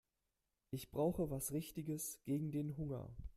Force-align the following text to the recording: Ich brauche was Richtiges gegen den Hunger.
Ich 0.71 0.89
brauche 0.89 1.29
was 1.29 1.51
Richtiges 1.51 2.19
gegen 2.23 2.51
den 2.51 2.75
Hunger. 2.75 3.15